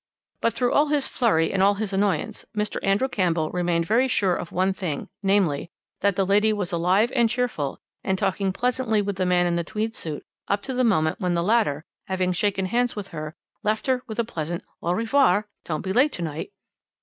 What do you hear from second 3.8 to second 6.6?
very sure of one thing; namely, that the lady